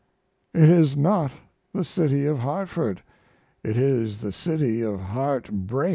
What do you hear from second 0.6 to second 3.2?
is not the city of Hartford,